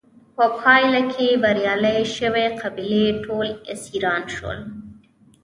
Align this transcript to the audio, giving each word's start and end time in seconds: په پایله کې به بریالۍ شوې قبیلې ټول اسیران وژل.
په 0.35 0.45
پایله 0.59 1.01
کې 1.13 1.27
به 1.33 1.39
بریالۍ 1.43 2.01
شوې 2.17 2.45
قبیلې 2.61 3.05
ټول 3.23 3.47
اسیران 3.73 4.21
وژل. 4.27 4.59